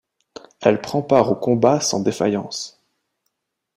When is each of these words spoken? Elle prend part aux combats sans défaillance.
Elle 0.61 0.81
prend 0.81 1.03
part 1.03 1.31
aux 1.31 1.35
combats 1.35 1.79
sans 1.79 1.99
défaillance. 1.99 2.81